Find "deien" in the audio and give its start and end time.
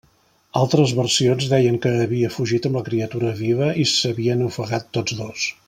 1.51-1.77